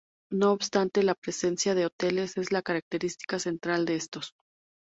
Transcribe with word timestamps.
No 0.31 0.51
obstante, 0.51 1.03
la 1.03 1.13
presencia 1.13 1.75
de 1.75 1.85
hoteles 1.85 2.35
es 2.35 2.51
la 2.51 2.63
característica 2.63 3.37
central 3.37 3.85
de 3.85 3.97
estos. 3.97 4.33